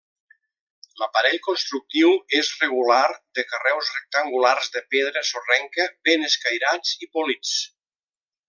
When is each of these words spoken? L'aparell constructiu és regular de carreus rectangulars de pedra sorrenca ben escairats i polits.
L'aparell 1.01 1.35
constructiu 1.47 2.13
és 2.39 2.49
regular 2.63 3.03
de 3.39 3.45
carreus 3.51 3.93
rectangulars 3.99 4.73
de 4.79 4.85
pedra 4.95 5.25
sorrenca 5.33 5.89
ben 6.09 6.29
escairats 6.31 6.99
i 7.09 7.13
polits. 7.19 7.57